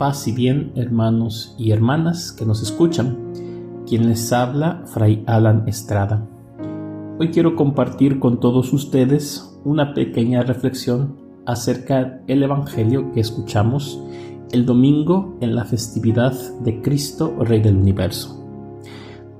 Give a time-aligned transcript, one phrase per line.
[0.00, 3.34] Paz y bien, hermanos y hermanas que nos escuchan.
[3.86, 6.26] Quien les habla, Fray Alan Estrada.
[7.18, 14.02] Hoy quiero compartir con todos ustedes una pequeña reflexión acerca del Evangelio que escuchamos
[14.52, 18.42] el domingo en la festividad de Cristo, Rey del Universo.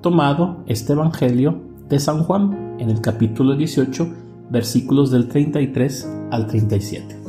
[0.03, 1.59] Tomado este Evangelio
[1.89, 4.07] de San Juan en el capítulo 18,
[4.51, 7.20] versículos del 33 al 37.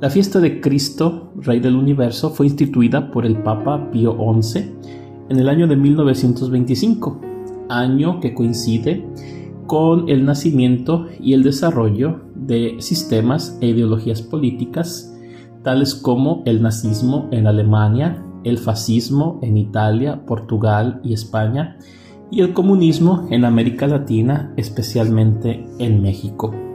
[0.00, 4.60] La fiesta de Cristo, Rey del Universo, fue instituida por el Papa Pío XI
[5.28, 7.20] en el año de 1925,
[7.68, 9.06] año que coincide
[9.66, 15.14] con el nacimiento y el desarrollo de sistemas e ideologías políticas
[15.62, 21.76] tales como el nazismo en Alemania, el fascismo en Italia, Portugal y España,
[22.30, 26.69] y el comunismo en América Latina, especialmente en México.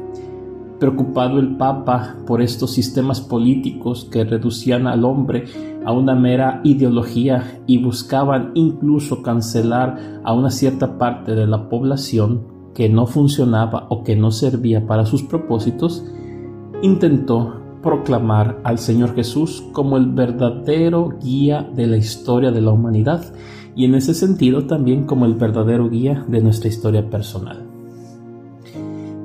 [0.80, 5.46] Preocupado el Papa por estos sistemas políticos que reducían al hombre
[5.86, 12.42] a una mera ideología y buscaban incluso cancelar a una cierta parte de la población
[12.74, 16.04] que no funcionaba o que no servía para sus propósitos,
[16.82, 23.24] intentó proclamar al Señor Jesús como el verdadero guía de la historia de la humanidad
[23.76, 27.75] y en ese sentido también como el verdadero guía de nuestra historia personal.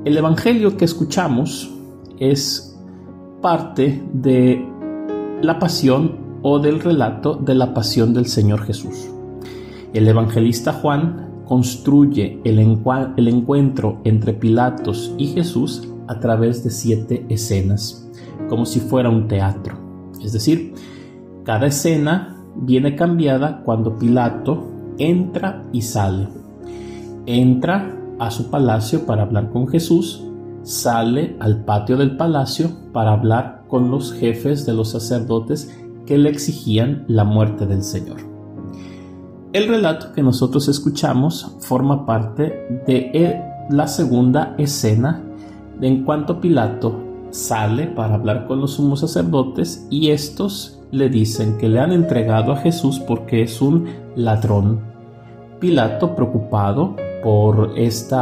[0.03, 1.71] El Evangelio que escuchamos
[2.19, 2.75] es
[3.43, 4.67] parte de
[5.43, 9.11] la pasión o del relato de la pasión del Señor Jesús.
[9.93, 18.09] El evangelista Juan construye el, encuentro entre Pilatos y Jesús a través de siete escenas,
[18.49, 19.77] como si fuera un teatro.
[20.23, 20.73] Es decir,
[21.45, 24.65] cada escena viene cambiada cuando Pilato
[24.97, 26.29] entra y sale.
[27.27, 30.25] Entra a su palacio para hablar con Jesús,
[30.63, 35.75] sale al patio del palacio para hablar con los jefes de los sacerdotes
[36.07, 38.19] que le exigían la muerte del Señor.
[39.53, 45.25] El relato que nosotros escuchamos forma parte de la segunda escena
[45.81, 46.95] en cuanto Pilato
[47.31, 52.53] sale para hablar con los sumos sacerdotes y estos le dicen que le han entregado
[52.53, 54.81] a Jesús porque es un ladrón.
[55.59, 58.17] Pilato, preocupado, por este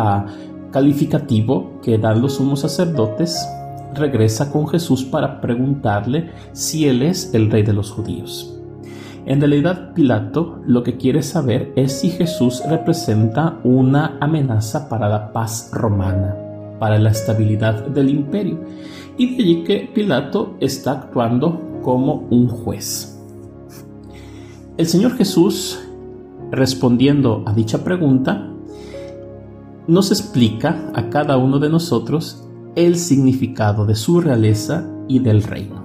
[0.71, 3.47] calificativo que dan los sumos sacerdotes,
[3.95, 8.55] regresa con Jesús para preguntarle si él es el rey de los judíos.
[9.27, 15.33] En realidad, Pilato lo que quiere saber es si Jesús representa una amenaza para la
[15.33, 16.35] paz romana,
[16.79, 18.59] para la estabilidad del imperio.
[19.19, 23.21] Y de allí que Pilato está actuando como un juez.
[24.79, 25.79] El Señor Jesús,
[26.51, 28.49] respondiendo a dicha pregunta,
[29.89, 35.83] nos explica a cada uno de nosotros el significado de su realeza y del reino.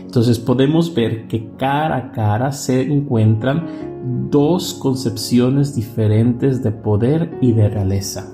[0.00, 7.52] Entonces podemos ver que cara a cara se encuentran dos concepciones diferentes de poder y
[7.52, 8.32] de realeza.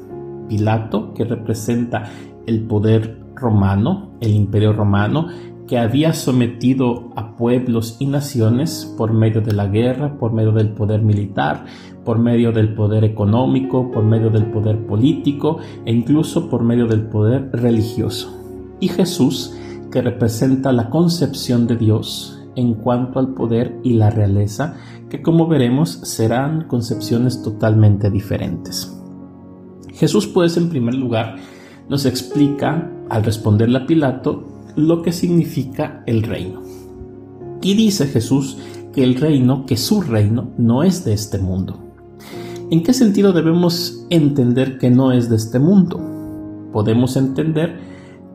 [0.48, 2.08] Pilato, que representa
[2.46, 5.26] el poder romano, el imperio romano,
[5.66, 10.70] que había sometido a pueblos y naciones por medio de la guerra, por medio del
[10.70, 11.66] poder militar,
[12.04, 17.02] por medio del poder económico, por medio del poder político e incluso por medio del
[17.02, 18.38] poder religioso.
[18.80, 19.54] Y Jesús,
[19.90, 24.76] que representa la concepción de Dios en cuanto al poder y la realeza,
[25.08, 28.98] que como veremos serán concepciones totalmente diferentes.
[29.92, 31.36] Jesús pues en primer lugar
[31.88, 36.62] nos explica al responderle a Pilato lo que significa el reino.
[37.62, 38.58] Y dice Jesús
[38.92, 41.78] que el reino, que su reino, no es de este mundo.
[42.70, 46.00] ¿En qué sentido debemos entender que no es de este mundo?
[46.72, 47.78] Podemos entender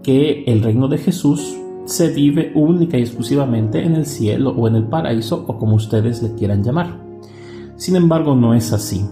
[0.03, 4.75] que el reino de Jesús se vive única y exclusivamente en el cielo o en
[4.75, 7.00] el paraíso o como ustedes le quieran llamar.
[7.77, 9.06] Sin embargo, no es así.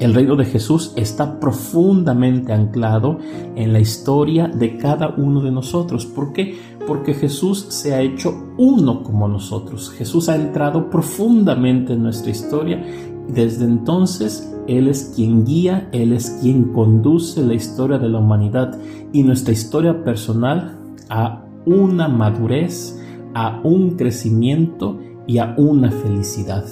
[0.00, 3.18] El reino de Jesús está profundamente anclado
[3.54, 6.04] en la historia de cada uno de nosotros.
[6.04, 6.58] ¿Por qué?
[6.86, 9.90] Porque Jesús se ha hecho uno como nosotros.
[9.90, 12.84] Jesús ha entrado profundamente en nuestra historia
[13.28, 18.18] y desde entonces Él es quien guía, Él es quien conduce la historia de la
[18.18, 18.78] humanidad
[19.12, 20.78] y nuestra historia personal
[21.08, 23.00] ha una madurez,
[23.34, 26.64] a un crecimiento y a una felicidad.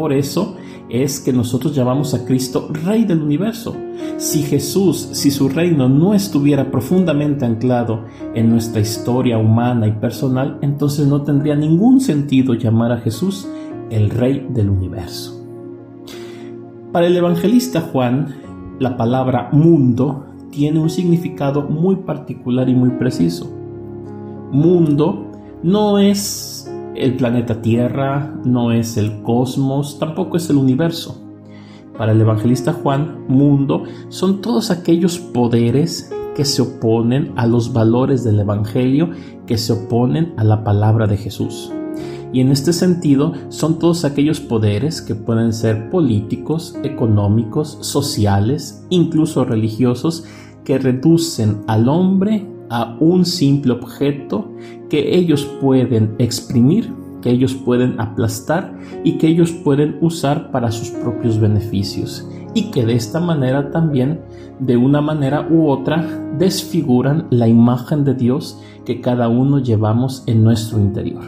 [0.00, 0.56] Por eso
[0.88, 3.76] es que nosotros llamamos a Cristo Rey del universo.
[4.16, 10.56] Si Jesús, si su reino no estuviera profundamente anclado en nuestra historia humana y personal,
[10.62, 13.46] entonces no tendría ningún sentido llamar a Jesús
[13.90, 15.46] el Rey del universo.
[16.92, 18.36] Para el evangelista Juan,
[18.78, 23.52] la palabra mundo tiene un significado muy particular y muy preciso.
[24.50, 25.30] Mundo
[25.62, 26.49] no es
[26.94, 31.22] el planeta Tierra, no es el cosmos, tampoco es el universo.
[31.96, 38.24] Para el evangelista Juan, mundo son todos aquellos poderes que se oponen a los valores
[38.24, 39.10] del Evangelio,
[39.46, 41.72] que se oponen a la palabra de Jesús.
[42.32, 49.44] Y en este sentido son todos aquellos poderes que pueden ser políticos, económicos, sociales, incluso
[49.44, 50.24] religiosos,
[50.64, 54.50] que reducen al hombre a un simple objeto
[54.88, 58.74] que ellos pueden exprimir, que ellos pueden aplastar
[59.04, 64.20] y que ellos pueden usar para sus propios beneficios y que de esta manera también,
[64.58, 66.06] de una manera u otra,
[66.38, 71.22] desfiguran la imagen de Dios que cada uno llevamos en nuestro interior.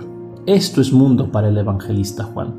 [0.47, 2.55] Esto es mundo para el evangelista Juan.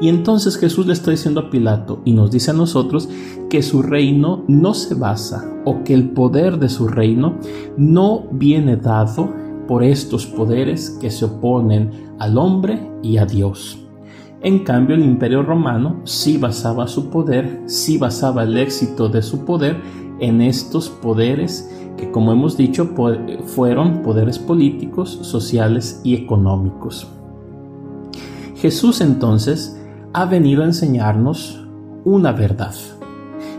[0.00, 3.08] Y entonces Jesús le está diciendo a Pilato y nos dice a nosotros
[3.48, 7.38] que su reino no se basa o que el poder de su reino
[7.76, 9.32] no viene dado
[9.68, 13.78] por estos poderes que se oponen al hombre y a Dios.
[14.42, 19.44] En cambio, el imperio romano sí basaba su poder, sí basaba el éxito de su
[19.46, 19.80] poder
[20.20, 22.90] en estos poderes que, como hemos dicho,
[23.46, 27.06] fueron poderes políticos, sociales y económicos.
[28.56, 29.80] Jesús entonces
[30.16, 31.60] ha venido a enseñarnos
[32.04, 32.72] una verdad.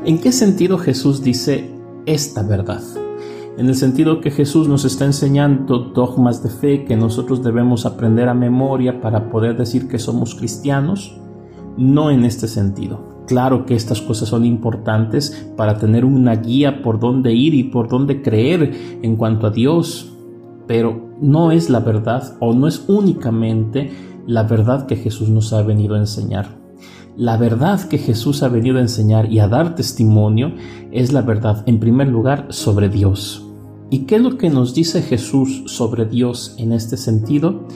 [0.05, 1.69] ¿En qué sentido Jesús dice
[2.05, 2.81] esta verdad?
[3.57, 8.29] En el sentido que Jesús nos está enseñando dogmas de fe que nosotros debemos aprender
[8.29, 11.19] a memoria para poder decir que somos cristianos,
[11.75, 13.01] no en este sentido.
[13.27, 17.89] Claro que estas cosas son importantes para tener una guía por dónde ir y por
[17.89, 20.09] dónde creer en cuanto a Dios,
[20.67, 23.91] pero no es la verdad o no es únicamente
[24.27, 26.57] la verdad que Jesús nos ha venido a enseñar.
[27.17, 30.53] La verdad que Jesús ha venido a enseñar y a dar testimonio
[30.91, 33.45] es la verdad, en primer lugar, sobre Dios.
[33.89, 37.67] ¿Y qué es lo que nos dice Jesús sobre Dios en este sentido?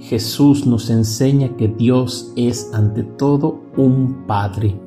[0.00, 4.80] Jesús nos enseña que Dios es ante todo un Padre,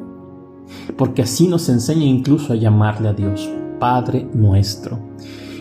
[0.98, 5.00] porque así nos enseña incluso a llamarle a Dios Padre nuestro.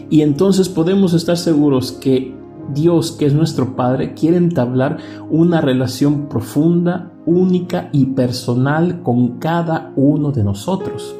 [0.08, 2.39] Y entonces podemos estar seguros que
[2.72, 4.98] Dios, que es nuestro Padre, quiere entablar
[5.30, 11.14] una relación profunda, única y personal con cada uno de nosotros.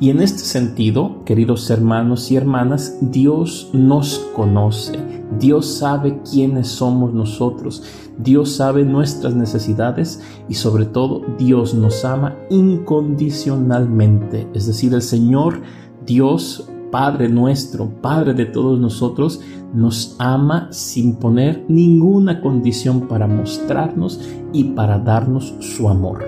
[0.00, 4.98] Y en este sentido, queridos hermanos y hermanas, Dios nos conoce,
[5.38, 7.82] Dios sabe quiénes somos nosotros,
[8.18, 14.48] Dios sabe nuestras necesidades y sobre todo Dios nos ama incondicionalmente.
[14.54, 15.60] Es decir, el Señor
[16.06, 19.40] Dios Padre nuestro, Padre de todos nosotros,
[19.74, 24.20] nos ama sin poner ninguna condición para mostrarnos
[24.52, 26.24] y para darnos su amor.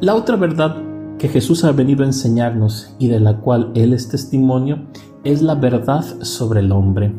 [0.00, 0.76] La otra verdad
[1.18, 4.86] que Jesús ha venido a enseñarnos y de la cual Él es testimonio
[5.24, 7.14] es la verdad sobre el hombre.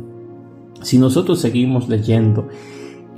[0.81, 2.47] Si nosotros seguimos leyendo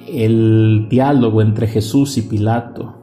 [0.05, 2.95] el diálogo entre Jesús y Pilato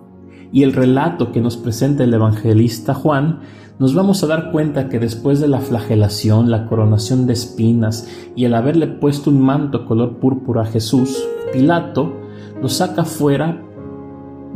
[0.53, 3.41] y el relato que nos presenta el evangelista Juan,
[3.81, 8.07] nos vamos a dar cuenta que después de la flagelación, la coronación de espinas
[8.37, 12.13] y el haberle puesto un manto color púrpura a Jesús, Pilato
[12.61, 13.63] lo saca fuera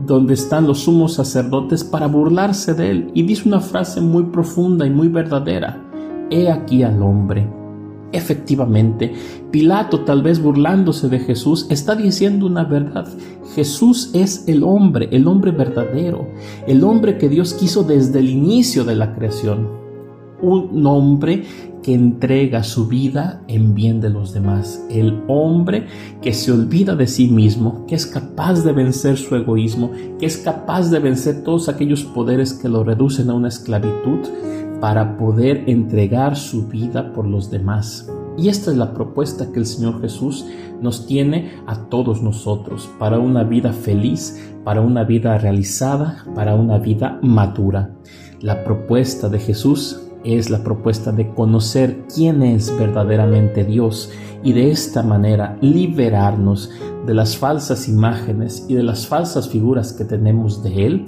[0.06, 4.86] donde están los sumos sacerdotes para burlarse de él y dice una frase muy profunda
[4.86, 5.80] y muy verdadera,
[6.30, 7.63] He aquí al hombre.
[8.14, 9.12] Efectivamente,
[9.50, 13.08] Pilato, tal vez burlándose de Jesús, está diciendo una verdad.
[13.56, 16.28] Jesús es el hombre, el hombre verdadero,
[16.68, 19.68] el hombre que Dios quiso desde el inicio de la creación.
[20.40, 21.42] Un hombre
[21.82, 24.84] que entrega su vida en bien de los demás.
[24.90, 25.88] El hombre
[26.22, 29.90] que se olvida de sí mismo, que es capaz de vencer su egoísmo,
[30.20, 34.20] que es capaz de vencer todos aquellos poderes que lo reducen a una esclavitud
[34.84, 38.06] para poder entregar su vida por los demás.
[38.36, 40.44] Y esta es la propuesta que el Señor Jesús
[40.82, 46.76] nos tiene a todos nosotros para una vida feliz, para una vida realizada, para una
[46.76, 47.92] vida madura.
[48.42, 54.12] La propuesta de Jesús es la propuesta de conocer quién es verdaderamente Dios
[54.42, 56.70] y de esta manera liberarnos
[57.06, 61.06] de las falsas imágenes y de las falsas figuras que tenemos de Él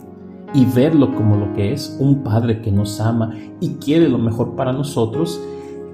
[0.54, 4.56] y verlo como lo que es, un Padre que nos ama y quiere lo mejor
[4.56, 5.40] para nosotros,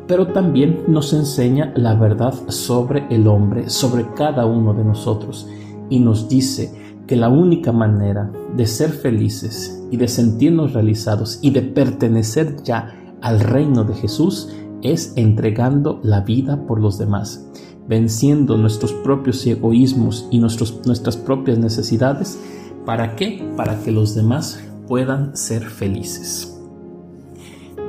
[0.06, 5.48] pero también nos enseña la verdad sobre el hombre, sobre cada uno de nosotros,
[5.88, 6.72] y nos dice
[7.06, 13.16] que la única manera de ser felices y de sentirnos realizados y de pertenecer ya
[13.20, 14.50] al reino de Jesús
[14.82, 17.48] es entregando la vida por los demás,
[17.88, 22.38] venciendo nuestros propios egoísmos y nuestros, nuestras propias necesidades.
[22.84, 23.44] ¿Para qué?
[23.56, 26.60] Para que los demás puedan ser felices.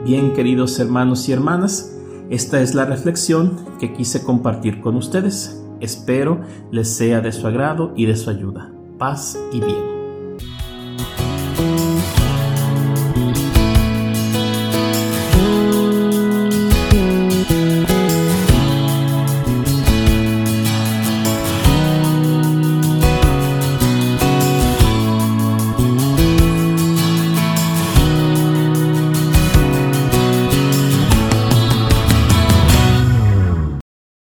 [0.06, 1.96] Bien, queridos hermanos y hermanas,
[2.30, 5.62] esta es la reflexión que quise compartir con ustedes.
[5.80, 8.72] Espero les sea de su agrado y de su ayuda.
[8.98, 9.93] Paz y bien.